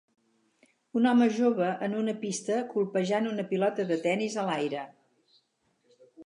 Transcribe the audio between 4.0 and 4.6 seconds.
tenis a